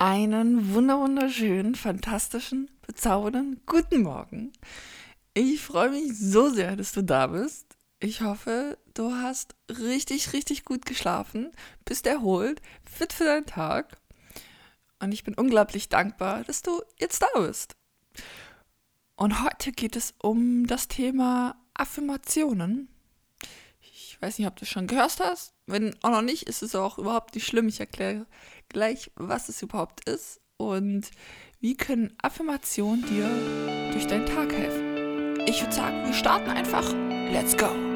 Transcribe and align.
Einen 0.00 0.74
wunderschönen, 0.74 1.74
fantastischen, 1.74 2.70
bezaubernden 2.86 3.60
guten 3.66 4.02
Morgen. 4.02 4.52
Ich 5.34 5.60
freue 5.60 5.90
mich 5.90 6.16
so 6.16 6.50
sehr, 6.50 6.76
dass 6.76 6.92
du 6.92 7.02
da 7.02 7.26
bist. 7.26 7.76
Ich 7.98 8.20
hoffe, 8.20 8.78
du 8.94 9.10
hast 9.10 9.56
richtig, 9.68 10.32
richtig 10.32 10.64
gut 10.64 10.86
geschlafen, 10.86 11.50
bist 11.84 12.06
erholt, 12.06 12.62
fit 12.84 13.12
für 13.12 13.24
deinen 13.24 13.46
Tag. 13.46 13.98
Und 15.00 15.10
ich 15.10 15.24
bin 15.24 15.34
unglaublich 15.34 15.88
dankbar, 15.88 16.44
dass 16.44 16.62
du 16.62 16.80
jetzt 17.00 17.20
da 17.20 17.40
bist. 17.40 17.74
Und 19.16 19.42
heute 19.42 19.72
geht 19.72 19.96
es 19.96 20.14
um 20.22 20.68
das 20.68 20.86
Thema 20.86 21.56
Affirmationen. 21.74 22.88
Ich 24.18 24.22
weiß 24.22 24.38
nicht, 24.40 24.48
ob 24.48 24.56
du 24.56 24.64
es 24.64 24.68
schon 24.68 24.88
gehört 24.88 25.20
hast. 25.20 25.54
Wenn 25.66 25.94
auch 26.02 26.10
noch 26.10 26.22
nicht, 26.22 26.42
ist 26.42 26.64
es 26.64 26.74
auch 26.74 26.98
überhaupt 26.98 27.36
nicht 27.36 27.46
schlimm. 27.46 27.68
Ich 27.68 27.78
erkläre 27.78 28.26
gleich, 28.68 29.12
was 29.14 29.48
es 29.48 29.62
überhaupt 29.62 30.08
ist 30.08 30.40
und 30.56 31.08
wie 31.60 31.76
können 31.76 32.12
Affirmationen 32.20 33.06
dir 33.06 33.92
durch 33.92 34.08
deinen 34.08 34.26
Tag 34.26 34.52
helfen. 34.52 35.46
Ich 35.46 35.62
würde 35.62 35.74
sagen, 35.74 36.04
wir 36.04 36.14
starten 36.14 36.50
einfach. 36.50 36.92
Let's 37.30 37.56
go! 37.56 37.87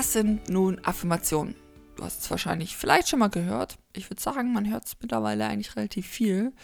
Was 0.00 0.14
sind 0.14 0.48
nun 0.48 0.82
Affirmationen? 0.82 1.54
Du 1.96 2.04
hast 2.04 2.22
es 2.22 2.30
wahrscheinlich 2.30 2.74
vielleicht 2.74 3.10
schon 3.10 3.18
mal 3.18 3.28
gehört. 3.28 3.76
Ich 3.92 4.08
würde 4.08 4.22
sagen, 4.22 4.50
man 4.54 4.66
hört 4.70 4.86
es 4.86 4.96
mittlerweile 4.98 5.44
eigentlich 5.44 5.76
relativ 5.76 6.06
viel. 6.06 6.54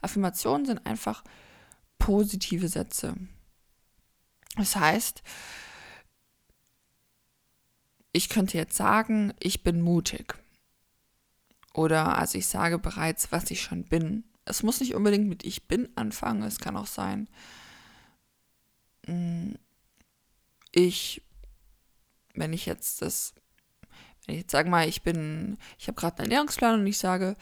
Affirmationen 0.00 0.64
sind 0.64 0.86
einfach 0.86 1.22
positive 1.98 2.68
Sätze. 2.68 3.14
Das 4.56 4.76
heißt, 4.76 5.22
ich 8.12 8.30
könnte 8.30 8.56
jetzt 8.56 8.78
sagen, 8.78 9.34
ich 9.40 9.62
bin 9.62 9.82
mutig. 9.82 10.34
Oder 11.74 12.16
also 12.16 12.38
ich 12.38 12.46
sage 12.46 12.78
bereits, 12.78 13.30
was 13.30 13.50
ich 13.50 13.60
schon 13.60 13.84
bin. 13.84 14.24
Es 14.46 14.62
muss 14.62 14.80
nicht 14.80 14.94
unbedingt 14.94 15.28
mit 15.28 15.44
ich 15.44 15.68
bin 15.68 15.90
anfangen. 15.96 16.44
Es 16.44 16.60
kann 16.60 16.78
auch 16.78 16.86
sein, 16.86 17.28
mm, 19.06 19.52
ich, 20.72 21.20
wenn 22.36 22.52
ich 22.52 22.66
jetzt 22.66 23.02
das 23.02 23.34
wenn 24.26 24.34
ich 24.34 24.42
jetzt 24.42 24.52
sage 24.52 24.68
mal, 24.68 24.88
ich 24.88 25.02
bin, 25.02 25.56
ich 25.78 25.86
habe 25.86 25.98
gerade 25.98 26.18
einen 26.18 26.30
Ernährungsplan 26.30 26.80
und 26.80 26.86
ich 26.86 26.98
sage, 26.98 27.36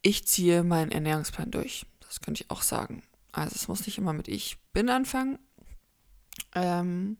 ich 0.00 0.26
ziehe 0.26 0.62
meinen 0.62 0.92
Ernährungsplan 0.92 1.50
durch. 1.50 1.86
Das 2.00 2.20
könnte 2.20 2.44
ich 2.44 2.50
auch 2.50 2.62
sagen. 2.62 3.02
Also 3.32 3.56
es 3.56 3.68
muss 3.68 3.84
nicht 3.84 3.98
immer 3.98 4.12
mit 4.12 4.28
ich 4.28 4.58
bin 4.72 4.88
anfangen. 4.88 5.38
Ähm, 6.54 7.18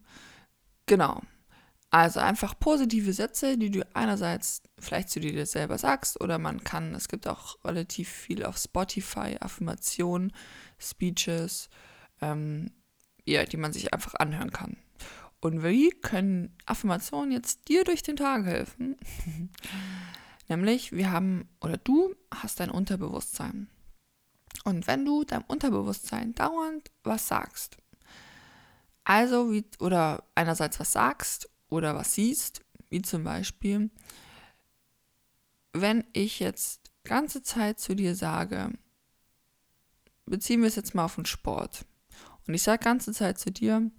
genau. 0.87 1.21
Also 1.91 2.21
einfach 2.21 2.59
positive 2.59 3.12
Sätze, 3.12 3.59
die 3.59 3.71
du 3.71 3.87
einerseits 3.95 4.62
vielleicht 4.79 5.11
zu 5.11 5.19
dir 5.21 5.47
selber 5.47 5.79
sagst 5.79 6.21
oder 6.21 6.39
man 6.39 6.62
kann, 6.62 6.95
es 6.95 7.09
gibt 7.09 7.27
auch 7.27 7.57
relativ 7.65 8.09
viel 8.09 8.45
auf 8.45 8.59
Spotify, 8.59 9.37
Affirmationen, 9.41 10.33
Speeches, 10.79 11.69
ähm, 12.21 12.71
ja, 13.25 13.45
die 13.45 13.57
man 13.57 13.73
sich 13.73 13.93
einfach 13.93 14.15
anhören 14.15 14.53
kann. 14.53 14.77
Und 15.47 15.63
wie 15.63 15.91
können 15.91 16.53
Affirmationen 16.67 17.31
jetzt 17.31 17.69
dir 17.69 17.85
durch 17.85 18.03
den 18.03 18.17
Tag 18.17 18.45
helfen? 18.47 18.97
Nämlich, 20.49 20.91
wir 20.91 21.13
haben, 21.13 21.49
oder 21.61 21.77
du 21.77 22.17
hast 22.35 22.59
dein 22.59 22.69
Unterbewusstsein. 22.69 23.69
Und 24.65 24.89
wenn 24.89 25.05
du 25.05 25.23
deinem 25.23 25.45
Unterbewusstsein 25.47 26.35
dauernd 26.35 26.91
was 27.05 27.29
sagst, 27.29 27.77
also 29.05 29.53
wie, 29.53 29.65
oder 29.79 30.25
einerseits 30.35 30.81
was 30.81 30.91
sagst 30.91 31.49
oder 31.69 31.95
was 31.95 32.15
siehst, 32.15 32.62
wie 32.91 33.03
zum 33.03 33.23
Beispiel, 33.23 33.91
wenn 35.73 36.03
ich 36.12 36.41
jetzt 36.41 36.91
ganze 37.05 37.45
Zeit 37.45 37.79
zu 37.79 37.95
dir 37.95 38.17
sage, 38.17 38.73
beziehen 40.25 40.62
wir 40.62 40.69
es 40.69 40.75
jetzt 40.75 40.97
mal 40.97 41.05
auf 41.05 41.15
den 41.15 41.25
Sport. 41.25 41.87
Und 42.49 42.55
ich 42.55 42.65
sage 42.65 42.83
ganze 42.83 43.12
Zeit 43.12 43.39
zu 43.39 43.53
dir, 43.53 43.93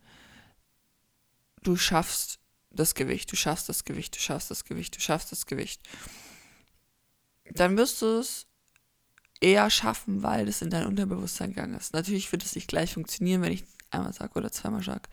du 1.63 1.75
schaffst 1.75 2.39
das 2.71 2.95
Gewicht, 2.95 3.31
du 3.31 3.35
schaffst 3.35 3.69
das 3.69 3.83
Gewicht, 3.83 4.15
du 4.15 4.19
schaffst 4.19 4.51
das 4.51 4.65
Gewicht, 4.65 4.95
du 4.95 4.99
schaffst 4.99 5.31
das 5.31 5.45
Gewicht, 5.45 5.81
dann 7.53 7.77
wirst 7.77 8.01
du 8.01 8.19
es 8.19 8.45
eher 9.39 9.69
schaffen, 9.69 10.23
weil 10.23 10.47
es 10.47 10.61
in 10.61 10.69
dein 10.69 10.87
Unterbewusstsein 10.87 11.49
gegangen 11.49 11.75
ist. 11.75 11.93
Natürlich 11.93 12.31
wird 12.31 12.43
es 12.43 12.55
nicht 12.55 12.67
gleich 12.67 12.93
funktionieren, 12.93 13.41
wenn 13.41 13.53
ich 13.53 13.63
einmal 13.91 14.13
sage 14.13 14.33
oder 14.35 14.51
zweimal 14.51 14.83
sage, 14.83 15.09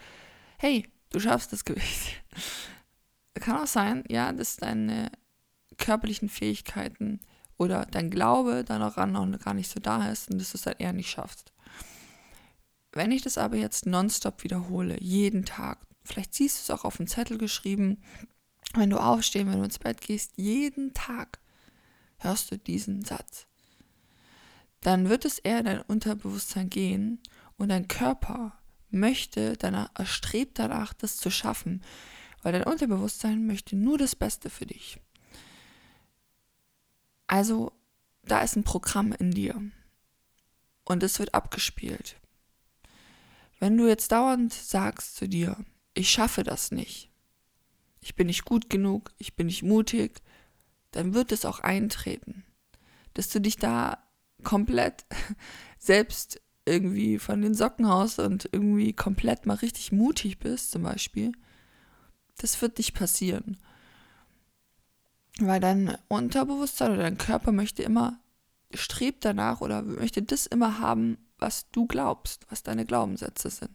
hey, 0.58 0.88
du 1.10 1.20
schaffst 1.20 1.52
das 1.52 1.64
Gewicht. 1.64 2.22
Kann 3.34 3.58
auch 3.58 3.66
sein, 3.66 4.04
ja, 4.08 4.32
dass 4.32 4.56
deine 4.56 5.10
körperlichen 5.76 6.28
Fähigkeiten 6.28 7.20
oder 7.56 7.86
dein 7.86 8.10
Glaube 8.10 8.64
daran 8.64 9.12
noch 9.12 9.38
gar 9.40 9.54
nicht 9.54 9.70
so 9.70 9.80
da 9.80 10.10
ist 10.10 10.30
und 10.30 10.38
dass 10.38 10.52
du 10.52 10.58
es 10.58 10.62
dann 10.62 10.76
eher 10.78 10.92
nicht 10.92 11.10
schaffst. 11.10 11.52
Wenn 12.92 13.10
ich 13.10 13.22
das 13.22 13.38
aber 13.38 13.56
jetzt 13.56 13.86
nonstop 13.86 14.44
wiederhole, 14.44 15.00
jeden 15.00 15.44
Tag, 15.44 15.78
Vielleicht 16.04 16.34
siehst 16.34 16.58
du 16.58 16.60
es 16.62 16.78
auch 16.78 16.84
auf 16.84 16.98
dem 16.98 17.06
Zettel 17.06 17.38
geschrieben. 17.38 18.02
Wenn 18.74 18.90
du 18.90 18.98
aufstehst, 18.98 19.46
wenn 19.46 19.58
du 19.58 19.64
ins 19.64 19.78
Bett 19.78 20.00
gehst, 20.00 20.32
jeden 20.36 20.92
Tag 20.94 21.38
hörst 22.18 22.50
du 22.50 22.58
diesen 22.58 23.04
Satz. 23.04 23.46
Dann 24.80 25.08
wird 25.08 25.24
es 25.24 25.38
eher 25.38 25.60
in 25.60 25.64
dein 25.64 25.82
Unterbewusstsein 25.82 26.68
gehen 26.68 27.20
und 27.56 27.70
dein 27.70 27.88
Körper 27.88 28.58
möchte 28.90 29.56
danach, 29.56 29.90
erstrebt 29.94 30.58
danach, 30.58 30.92
das 30.92 31.16
zu 31.16 31.30
schaffen, 31.30 31.82
weil 32.42 32.52
dein 32.52 32.64
Unterbewusstsein 32.64 33.46
möchte 33.46 33.76
nur 33.76 33.96
das 33.96 34.14
Beste 34.14 34.50
für 34.50 34.66
dich. 34.66 35.00
Also, 37.26 37.72
da 38.22 38.42
ist 38.42 38.56
ein 38.56 38.64
Programm 38.64 39.12
in 39.12 39.30
dir 39.30 39.60
und 40.84 41.02
es 41.02 41.18
wird 41.18 41.34
abgespielt. 41.34 42.16
Wenn 43.58 43.76
du 43.76 43.88
jetzt 43.88 44.12
dauernd 44.12 44.52
sagst 44.52 45.16
zu 45.16 45.26
dir, 45.26 45.56
ich 45.94 46.10
schaffe 46.10 46.42
das 46.42 46.70
nicht, 46.70 47.10
ich 48.00 48.14
bin 48.14 48.26
nicht 48.26 48.44
gut 48.44 48.68
genug, 48.68 49.12
ich 49.18 49.34
bin 49.34 49.46
nicht 49.46 49.62
mutig, 49.62 50.20
dann 50.90 51.14
wird 51.14 51.32
es 51.32 51.44
auch 51.44 51.60
eintreten, 51.60 52.44
dass 53.14 53.28
du 53.28 53.40
dich 53.40 53.56
da 53.56 53.98
komplett 54.42 55.06
selbst 55.78 56.40
irgendwie 56.66 57.18
von 57.18 57.42
den 57.42 57.54
Socken 57.54 57.88
haust 57.88 58.18
und 58.18 58.48
irgendwie 58.52 58.92
komplett 58.92 59.46
mal 59.46 59.54
richtig 59.54 59.92
mutig 59.92 60.38
bist, 60.38 60.70
zum 60.70 60.82
Beispiel. 60.82 61.32
Das 62.38 62.60
wird 62.62 62.78
nicht 62.78 62.94
passieren. 62.94 63.58
Weil 65.38 65.60
dein 65.60 65.96
Unterbewusstsein 66.08 66.92
oder 66.92 67.02
dein 67.02 67.18
Körper 67.18 67.52
möchte 67.52 67.82
immer, 67.82 68.18
strebt 68.72 69.24
danach 69.24 69.60
oder 69.60 69.82
möchte 69.82 70.22
das 70.22 70.46
immer 70.46 70.78
haben, 70.78 71.18
was 71.38 71.70
du 71.70 71.86
glaubst, 71.86 72.46
was 72.50 72.62
deine 72.62 72.86
Glaubenssätze 72.86 73.50
sind. 73.50 73.70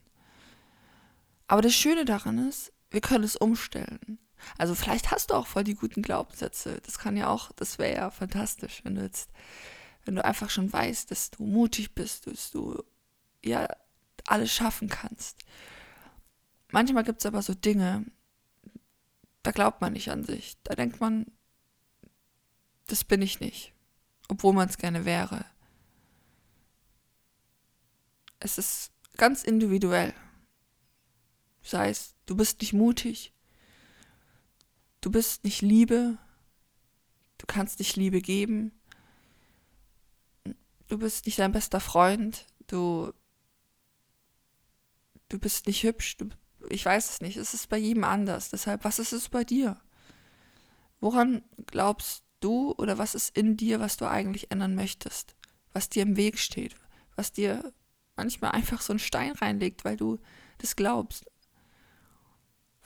Aber 1.49 1.63
das 1.63 1.73
Schöne 1.73 2.05
daran 2.05 2.37
ist, 2.47 2.71
wir 2.91 3.01
können 3.01 3.23
es 3.23 3.35
umstellen. 3.35 4.19
Also 4.59 4.75
vielleicht 4.75 5.09
hast 5.09 5.31
du 5.31 5.33
auch 5.33 5.47
voll 5.47 5.63
die 5.63 5.73
guten 5.73 6.03
Glaubenssätze. 6.03 6.79
Das 6.85 6.99
kann 6.99 7.17
ja 7.17 7.27
auch, 7.27 7.51
das 7.53 7.79
wäre 7.79 7.95
ja 7.95 8.11
fantastisch, 8.11 8.81
wenn 8.83 8.93
du 8.93 9.01
jetzt, 9.01 9.31
wenn 10.05 10.13
du 10.13 10.23
einfach 10.23 10.51
schon 10.51 10.71
weißt, 10.71 11.09
dass 11.09 11.31
du 11.31 11.43
mutig 11.43 11.95
bist, 11.95 12.27
dass 12.27 12.51
du 12.51 12.83
ja 13.43 13.67
alles 14.27 14.53
schaffen 14.53 14.89
kannst. 14.89 15.39
Manchmal 16.71 17.03
gibt 17.03 17.21
es 17.21 17.25
aber 17.25 17.41
so 17.41 17.55
Dinge, 17.55 18.05
da 19.41 19.49
glaubt 19.49 19.81
man 19.81 19.93
nicht 19.93 20.11
an 20.11 20.23
sich. 20.23 20.55
Da 20.63 20.75
denkt 20.75 21.01
man, 21.01 21.25
das 22.85 23.03
bin 23.03 23.23
ich 23.23 23.39
nicht, 23.39 23.73
obwohl 24.27 24.53
man 24.53 24.69
es 24.69 24.77
gerne 24.77 25.03
wäre. 25.03 25.45
Es 28.39 28.59
ist 28.59 28.91
ganz 29.17 29.43
individuell. 29.43 30.13
Sei 31.69 31.89
es, 31.89 32.15
du 32.25 32.35
bist 32.35 32.61
nicht 32.61 32.73
mutig, 32.73 33.31
du 35.01 35.11
bist 35.11 35.43
nicht 35.43 35.61
Liebe, 35.61 36.17
du 37.37 37.45
kannst 37.45 37.77
nicht 37.77 37.95
Liebe 37.95 38.21
geben, 38.21 38.71
du 40.87 40.97
bist 40.97 41.27
nicht 41.27 41.37
dein 41.37 41.51
bester 41.51 41.79
Freund, 41.79 42.47
du, 42.65 43.13
du 45.27 45.37
bist 45.37 45.67
nicht 45.67 45.83
hübsch, 45.83 46.17
du, 46.17 46.29
ich 46.69 46.83
weiß 46.83 47.07
es 47.07 47.21
nicht, 47.21 47.37
es 47.37 47.53
ist 47.53 47.69
bei 47.69 47.77
jedem 47.77 48.03
anders. 48.03 48.49
Deshalb, 48.49 48.83
was 48.83 48.97
ist 48.97 49.13
es 49.13 49.29
bei 49.29 49.43
dir? 49.43 49.79
Woran 50.99 51.43
glaubst 51.67 52.23
du 52.39 52.73
oder 52.79 52.97
was 52.97 53.13
ist 53.13 53.37
in 53.37 53.57
dir, 53.57 53.79
was 53.79 53.95
du 53.95 54.09
eigentlich 54.09 54.49
ändern 54.49 54.73
möchtest? 54.73 55.35
Was 55.71 55.87
dir 55.87 56.01
im 56.01 56.17
Weg 56.17 56.39
steht? 56.39 56.75
Was 57.15 57.31
dir 57.31 57.71
manchmal 58.15 58.53
einfach 58.53 58.81
so 58.81 58.91
einen 58.91 58.99
Stein 58.99 59.33
reinlegt, 59.33 59.85
weil 59.85 59.97
du 59.97 60.17
das 60.57 60.75
glaubst? 60.75 61.28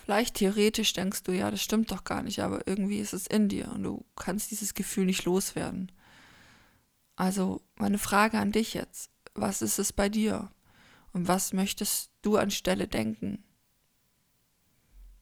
Vielleicht 0.03 0.35
theoretisch 0.35 0.91
denkst 0.91 1.23
du, 1.23 1.31
ja, 1.31 1.49
das 1.49 1.61
stimmt 1.61 1.89
doch 1.89 2.03
gar 2.03 2.23
nicht, 2.23 2.41
aber 2.41 2.67
irgendwie 2.67 2.99
ist 2.99 3.13
es 3.13 3.25
in 3.25 3.47
dir 3.47 3.71
und 3.71 3.83
du 3.83 4.05
kannst 4.17 4.51
dieses 4.51 4.73
Gefühl 4.73 5.05
nicht 5.05 5.23
loswerden. 5.23 5.93
Also 7.15 7.61
meine 7.75 7.97
Frage 7.97 8.37
an 8.37 8.51
dich 8.51 8.73
jetzt, 8.73 9.11
was 9.33 9.61
ist 9.61 9.79
es 9.79 9.93
bei 9.93 10.09
dir? 10.09 10.51
Und 11.13 11.29
was 11.29 11.53
möchtest 11.53 12.11
du 12.21 12.35
anstelle 12.35 12.89
denken? 12.89 13.45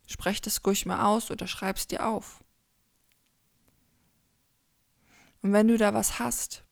Sprech 0.08 0.42
das 0.42 0.66
ruhig 0.66 0.88
mal 0.88 1.06
aus 1.06 1.30
oder 1.30 1.46
schreib 1.46 1.78
es 1.78 1.86
dir 1.86 2.08
auf. 2.08 2.44
Und 5.44 5.54
wenn 5.54 5.68
du 5.68 5.78
da 5.78 5.94
was 5.94 6.18
hast, 6.18 6.64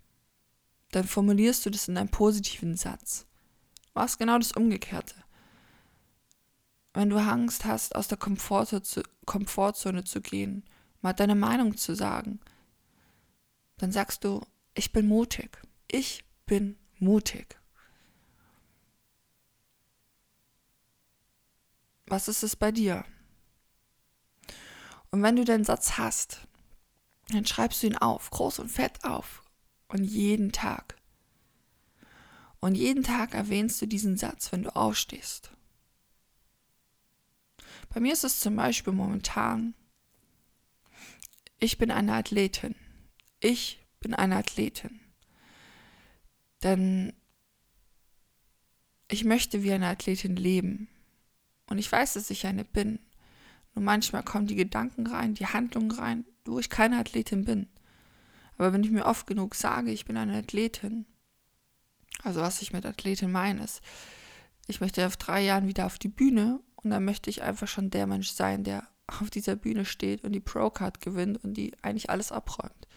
dann 0.90 1.06
formulierst 1.06 1.64
du 1.64 1.70
das 1.70 1.88
in 1.88 1.96
einem 1.96 2.10
positiven 2.10 2.76
Satz. 2.76 3.28
Machst 3.94 4.18
genau 4.18 4.40
das 4.40 4.54
Umgekehrte. 4.54 5.14
Wenn 7.00 7.12
du 7.12 7.18
Angst 7.18 7.64
hast, 7.64 7.96
aus 7.96 8.10
der 8.10 8.18
Komfortzone 8.18 10.04
zu 10.04 10.20
gehen, 10.20 10.66
mal 11.00 11.14
deine 11.14 11.36
Meinung 11.36 11.78
zu 11.78 11.96
sagen, 11.96 12.42
dann 13.78 13.94
sagst 13.94 14.26
du, 14.26 14.46
ich 14.74 14.92
bin 14.92 15.08
mutig. 15.08 15.62
Ich 15.88 16.26
bin 16.46 16.78
mutig. 16.98 17.58
Was 22.08 22.28
ist 22.28 22.44
es 22.44 22.58
bei 22.58 22.74
dir? 22.74 23.06
Und 25.10 25.24
wenn 25.24 25.38
du 25.38 25.46
den 25.46 25.64
Satz 25.64 25.98
hast, 25.98 26.50
dann 27.30 27.46
schreibst 27.46 27.82
du 27.82 27.88
ihn 27.88 27.98
auf, 27.98 28.30
groß 28.30 28.60
und 28.60 28.68
fett 28.68 29.06
auf. 29.06 29.42
Und 29.88 30.04
jeden 30.04 30.52
Tag. 30.52 30.98
Und 32.60 32.76
jeden 32.76 33.04
Tag 33.04 33.34
erwähnst 33.34 33.82
du 33.82 33.86
diesen 33.86 34.18
Satz, 34.18 34.52
wenn 34.52 34.64
du 34.64 34.76
aufstehst. 34.76 35.52
Bei 37.90 38.00
mir 38.00 38.14
ist 38.14 38.24
es 38.24 38.40
zum 38.40 38.56
Beispiel 38.56 38.94
momentan, 38.94 39.74
ich 41.60 41.78
bin 41.78 41.92
eine 41.92 42.14
Athletin. 42.14 42.76
Ich 43.40 43.86
bin 44.00 44.14
eine 44.14 44.38
Athletin. 44.38 45.00
Denn 46.64 47.14
ich 49.10 49.26
möchte 49.26 49.64
wie 49.64 49.74
eine 49.74 49.88
Athletin 49.88 50.36
leben. 50.36 50.88
Und 51.68 51.78
ich 51.78 51.92
weiß, 51.92 52.14
dass 52.14 52.30
ich 52.30 52.46
eine 52.46 52.64
bin. 52.64 53.00
Nur 53.76 53.84
manchmal 53.84 54.24
kommen 54.24 54.48
die 54.48 54.56
Gedanken 54.56 55.08
rein, 55.08 55.34
die 55.34 55.48
Handlungen 55.48 55.92
rein, 55.92 56.26
wo 56.46 56.60
ich 56.60 56.70
keine 56.70 56.98
Athletin 57.00 57.46
bin. 57.46 57.68
Aber 58.58 58.74
wenn 58.74 58.84
ich 58.84 58.92
mir 58.92 59.06
oft 59.06 59.26
genug 59.26 59.56
sage, 59.56 59.92
ich 59.92 60.06
bin 60.06 60.18
eine 60.18 60.38
Athletin, 60.38 61.06
also 62.24 62.42
was 62.42 62.62
ich 62.62 62.74
mit 62.74 62.86
Athletin 62.86 63.32
meine, 63.32 63.64
ist, 63.64 63.82
ich 64.68 64.82
möchte 64.82 65.06
auf 65.06 65.18
drei 65.18 65.42
Jahren 65.42 65.68
wieder 65.68 65.86
auf 65.86 65.98
die 65.98 66.10
Bühne 66.10 66.60
und 66.84 66.92
dann 66.92 67.06
möchte 67.06 67.30
ich 67.30 67.42
einfach 67.42 67.68
schon 67.68 67.90
der 67.90 68.08
Mensch 68.08 68.30
sein, 68.30 68.64
der 68.64 68.88
auf 69.08 69.30
dieser 69.30 69.56
Bühne 69.56 69.86
steht 69.86 70.24
und 70.24 70.32
die 70.32 70.40
Pro-Card 70.40 71.02
gewinnt 71.02 71.44
und 71.44 71.56
die 71.56 71.74
eigentlich 71.82 72.10
alles 72.10 72.32
abräumt. 72.32 72.88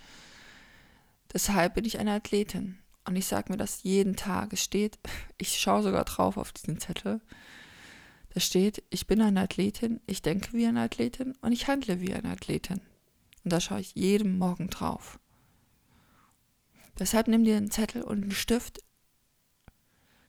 Deshalb 1.32 1.75
bin 1.75 1.84
ich 1.84 1.99
eine 1.99 2.12
Athletin. 2.12 2.79
Und 3.05 3.17
ich 3.17 3.26
sage 3.26 3.50
mir 3.50 3.56
das 3.56 3.82
jeden 3.82 4.14
Tag. 4.14 4.52
Es 4.52 4.62
steht, 4.62 4.99
ich 5.38 5.58
schaue 5.58 5.82
sogar 5.82 6.05
drauf 6.05 6.37
auf 6.37 6.52
diesen 6.52 6.79
Zettel. 6.79 7.20
Da 8.34 8.40
steht, 8.40 8.82
ich 8.90 9.06
bin 9.06 9.20
eine 9.20 9.40
Athletin, 9.40 10.00
ich 10.06 10.23
denke 10.23 10.52
wie 10.52 10.67
eine 10.67 10.82
Athletin 10.82 11.34
und 11.43 11.52
ich 11.52 11.69
handle 11.69 12.00
wie 12.00 12.14
eine 12.14 12.31
Athletin. 12.31 12.81
Und 13.44 13.52
da 13.52 13.61
schaue 13.61 13.81
ich 13.81 13.94
jeden 13.94 14.38
Morgen 14.38 14.69
drauf. 14.70 15.19
Deshalb 16.99 17.29
nimm 17.29 17.44
dir 17.44 17.56
einen 17.56 17.70
Zettel 17.70 18.02
und 18.02 18.23
einen 18.23 18.31
Stift, 18.31 18.82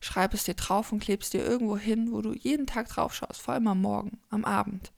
schreib 0.03 0.33
es 0.33 0.43
dir 0.43 0.53
drauf 0.53 0.91
und 0.91 0.99
klebst 0.99 1.33
dir 1.33 1.45
irgendwo 1.45 1.77
hin, 1.77 2.11
wo 2.11 2.21
du 2.21 2.33
jeden 2.33 2.67
Tag 2.67 2.89
drauf 2.89 3.15
schaust, 3.15 3.41
vor 3.41 3.53
allem 3.53 3.67
am 3.67 3.81
Morgen, 3.81 4.19
am 4.29 4.43
Abend. 4.43 4.91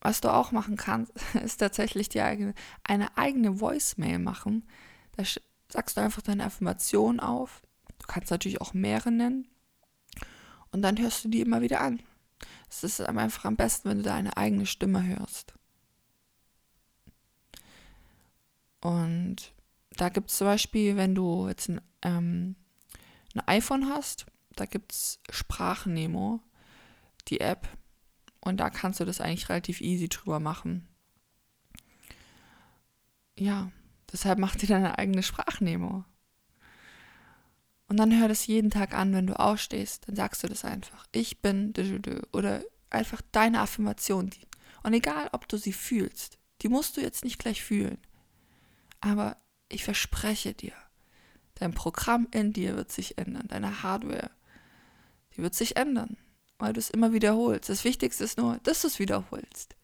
Was 0.00 0.20
du 0.20 0.32
auch 0.32 0.50
machen 0.50 0.76
kannst, 0.76 1.12
ist 1.44 1.58
tatsächlich 1.58 2.08
die 2.08 2.22
eigene, 2.22 2.54
eine 2.82 3.16
eigene 3.16 3.60
Voicemail 3.60 4.18
machen. 4.18 4.66
Da 5.16 5.22
sagst 5.68 5.96
du 5.96 6.00
einfach 6.00 6.22
deine 6.22 6.44
Affirmation 6.44 7.20
auf. 7.20 7.62
Du 8.00 8.06
kannst 8.08 8.32
natürlich 8.32 8.60
auch 8.60 8.74
mehrere 8.74 9.12
nennen. 9.12 9.46
Und 10.72 10.82
dann 10.82 10.98
hörst 10.98 11.24
du 11.24 11.28
die 11.28 11.40
immer 11.40 11.60
wieder 11.60 11.80
an. 11.80 12.00
Es 12.68 12.82
ist 12.82 13.00
einfach 13.00 13.44
am 13.44 13.56
besten, 13.56 13.90
wenn 13.90 13.98
du 13.98 14.04
deine 14.04 14.36
eigene 14.36 14.66
Stimme 14.66 15.06
hörst. 15.06 15.54
Und 18.80 19.52
da 19.90 20.08
gibt 20.08 20.30
es 20.30 20.38
zum 20.38 20.48
Beispiel, 20.48 20.96
wenn 20.96 21.14
du 21.14 21.46
jetzt 21.46 21.68
ein, 21.68 21.80
ähm, 22.02 22.56
ein 23.34 23.46
iPhone 23.46 23.88
hast, 23.88 24.26
da 24.56 24.66
gibt 24.66 24.92
es 24.92 25.20
Sprachnemo, 25.30 26.40
die 27.28 27.40
App. 27.40 27.68
Und 28.40 28.58
da 28.58 28.70
kannst 28.70 29.00
du 29.00 29.04
das 29.04 29.20
eigentlich 29.20 29.48
relativ 29.48 29.80
easy 29.80 30.08
drüber 30.08 30.40
machen. 30.40 30.88
Ja, 33.38 33.70
deshalb 34.10 34.38
mach 34.38 34.56
dir 34.56 34.66
deine 34.66 34.98
eigene 34.98 35.22
Sprachnemo. 35.22 36.04
Und 37.86 37.96
dann 37.96 38.18
hör 38.18 38.28
das 38.28 38.46
jeden 38.46 38.70
Tag 38.70 38.94
an, 38.94 39.12
wenn 39.12 39.26
du 39.26 39.38
aufstehst, 39.38 40.06
dann 40.06 40.16
sagst 40.16 40.42
du 40.42 40.46
das 40.46 40.64
einfach. 40.64 41.06
Ich 41.12 41.42
bin 41.42 41.74
oder 42.32 42.62
einfach 42.88 43.20
deine 43.32 43.60
Affirmation. 43.60 44.30
Und 44.82 44.92
egal, 44.92 45.28
ob 45.32 45.48
du 45.48 45.56
sie 45.56 45.72
fühlst, 45.72 46.38
die 46.62 46.68
musst 46.68 46.96
du 46.96 47.00
jetzt 47.00 47.24
nicht 47.24 47.38
gleich 47.38 47.62
fühlen. 47.62 47.98
Aber 49.00 49.36
ich 49.68 49.84
verspreche 49.84 50.54
dir, 50.54 50.72
dein 51.60 51.72
Programm 51.72 52.26
in 52.32 52.52
dir 52.52 52.76
wird 52.76 52.90
sich 52.90 53.18
ändern, 53.18 53.46
deine 53.48 53.82
Hardware, 53.82 54.30
die 55.36 55.42
wird 55.42 55.54
sich 55.54 55.76
ändern 55.76 56.16
weil 56.60 56.72
du 56.74 56.78
es 56.78 56.90
immer 56.90 57.12
wiederholst. 57.12 57.68
Das 57.68 57.84
Wichtigste 57.84 58.22
ist 58.22 58.38
nur, 58.38 58.58
dass 58.62 58.82
du 58.82 58.88
es 58.88 58.98
wiederholst. 58.98 59.74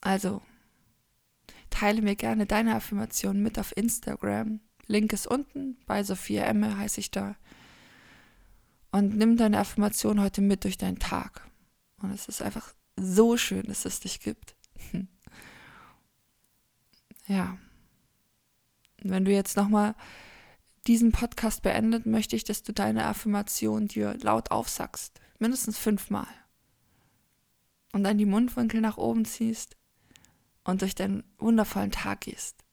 Also, 0.00 0.42
teile 1.70 2.02
mir 2.02 2.16
gerne 2.16 2.46
deine 2.46 2.74
Affirmation 2.74 3.42
mit 3.42 3.58
auf 3.58 3.76
Instagram. 3.76 4.60
Link 4.86 5.12
ist 5.12 5.26
unten, 5.26 5.76
bei 5.86 6.02
Sophia 6.02 6.44
Emme 6.44 6.78
heiße 6.78 7.00
ich 7.00 7.10
da. 7.10 7.36
Und 8.90 9.16
nimm 9.16 9.36
deine 9.36 9.58
Affirmation 9.58 10.20
heute 10.20 10.40
mit 10.40 10.64
durch 10.64 10.78
deinen 10.78 10.98
Tag. 10.98 11.46
Und 12.00 12.10
es 12.10 12.26
ist 12.26 12.40
einfach 12.40 12.72
so 12.96 13.36
schön, 13.36 13.64
dass 13.64 13.84
es 13.84 14.00
dich 14.00 14.20
gibt. 14.20 14.56
ja. 17.26 17.58
Wenn 19.02 19.24
du 19.24 19.32
jetzt 19.32 19.56
nochmal 19.56 19.94
diesen 20.86 21.12
Podcast 21.12 21.62
beendet, 21.62 22.06
möchte 22.06 22.36
ich, 22.36 22.44
dass 22.44 22.62
du 22.62 22.72
deine 22.72 23.06
Affirmation 23.06 23.88
dir 23.88 24.16
laut 24.22 24.50
aufsagst. 24.50 25.20
Mindestens 25.38 25.78
fünfmal. 25.78 26.26
Und 27.92 28.04
dann 28.04 28.18
die 28.18 28.26
Mundwinkel 28.26 28.80
nach 28.80 28.96
oben 28.96 29.24
ziehst 29.24 29.76
und 30.64 30.82
durch 30.82 30.94
deinen 30.94 31.24
wundervollen 31.38 31.90
Tag 31.90 32.22
gehst. 32.22 32.64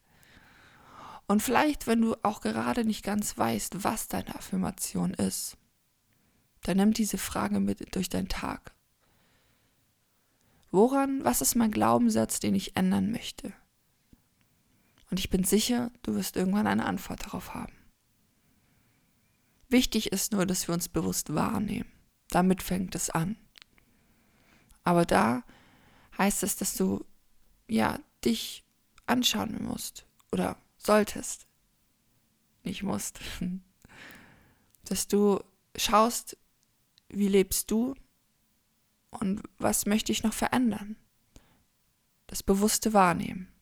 Und 1.27 1.42
vielleicht, 1.42 1.88
wenn 1.88 2.01
du 2.01 2.15
auch 2.24 2.41
gerade 2.41 2.86
nicht 2.86 3.03
ganz 3.03 3.38
weißt, 3.38 3.84
was 3.84 4.08
deine 4.08 4.36
Affirmation 4.36 5.13
ist, 5.13 5.58
dann 6.63 6.77
nimm 6.77 6.94
diese 6.94 7.17
Frage 7.17 7.60
mit 7.60 7.96
durch 7.96 8.10
deinen 8.10 8.27
Tag. 8.27 8.74
Woran, 10.72 11.24
was 11.24 11.41
ist 11.41 11.55
mein 11.55 11.72
Glaubenssatz, 11.72 12.39
den 12.39 12.53
ich 12.53 12.75
ändern 12.75 13.12
möchte? 13.12 13.53
Und 15.09 15.19
ich 15.19 15.29
bin 15.29 15.43
sicher, 15.43 15.91
du 16.01 16.15
wirst 16.15 16.35
irgendwann 16.35 16.67
eine 16.67 16.85
Antwort 16.85 17.25
darauf 17.25 17.53
haben. 17.53 17.74
Wichtig 19.69 20.12
ist 20.12 20.31
nur, 20.31 20.45
dass 20.45 20.67
wir 20.67 20.74
uns 20.74 20.89
bewusst 20.89 21.33
wahrnehmen. 21.33 21.91
Damit 22.29 22.63
fängt 22.63 22.95
es 22.95 23.09
an. 23.09 23.38
Aber 24.83 25.05
da 25.05 25.43
heißt 26.17 26.43
es, 26.43 26.55
dass 26.55 26.75
du 26.75 27.03
ja 27.67 28.00
dich 28.24 28.63
anschauen 29.05 29.63
musst 29.63 30.05
oder 30.31 30.57
solltest. 30.77 31.47
Nicht 32.63 32.83
musst. 32.83 33.19
Dass 34.85 35.07
du 35.07 35.39
schaust, 35.75 36.38
wie 37.09 37.27
lebst 37.27 37.71
du 37.71 37.95
und 39.09 39.41
was 39.57 39.85
möchte 39.85 40.12
ich 40.12 40.24
noch 40.24 40.33
verändern. 40.33 40.95
Das 42.27 42.43
bewusste 42.43 42.93
Wahrnehmen. 42.93 43.54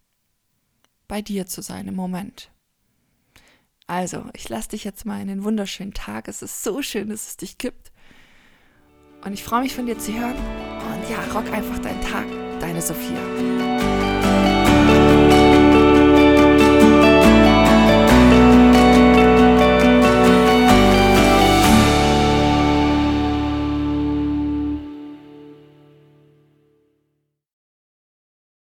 Bei 1.08 1.22
dir 1.22 1.46
zu 1.46 1.62
sein 1.62 1.88
im 1.88 1.96
Moment. 1.96 2.50
Also, 3.88 4.26
ich 4.34 4.48
lasse 4.50 4.70
dich 4.70 4.84
jetzt 4.84 5.06
mal 5.06 5.22
in 5.22 5.28
den 5.28 5.44
wunderschönen 5.44 5.94
Tag. 5.94 6.28
Es 6.28 6.42
ist 6.42 6.64
so 6.64 6.82
schön, 6.82 7.10
dass 7.10 7.28
es 7.28 7.38
dich 7.38 7.58
gibt. 7.58 7.92
Und 9.24 9.34
ich 9.34 9.44
freue 9.44 9.62
mich 9.62 9.76
von 9.76 9.86
dir 9.86 9.98
zu 9.98 10.14
hören. 10.14 10.36
Und 10.36 11.10
ja, 11.10 11.24
rock 11.34 11.52
einfach 11.52 11.80
deinen 11.80 12.02
Tag. 12.02 12.26
Deine 12.60 12.82
Sophia. 12.82 14.13